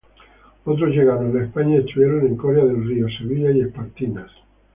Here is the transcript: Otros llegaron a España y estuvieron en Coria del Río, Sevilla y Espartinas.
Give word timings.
Otros 0.65 0.89
llegaron 0.95 1.37
a 1.37 1.43
España 1.43 1.75
y 1.77 1.85
estuvieron 1.85 2.25
en 2.25 2.35
Coria 2.35 2.65
del 2.65 2.87
Río, 2.87 3.05
Sevilla 3.19 3.51
y 3.51 3.61
Espartinas. 3.61 4.31